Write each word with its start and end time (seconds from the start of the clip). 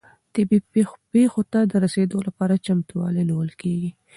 طبیعي 0.33 0.83
پیښو 1.13 1.41
ته 1.51 1.59
د 1.71 1.73
رسیدو 1.83 2.17
لپاره 2.27 2.61
چمتووالی 2.65 3.23
نیول 3.29 3.51
کیږي. 3.61 3.89